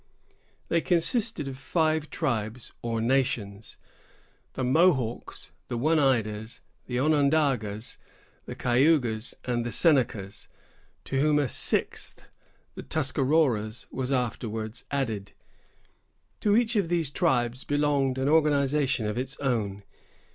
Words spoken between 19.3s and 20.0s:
own.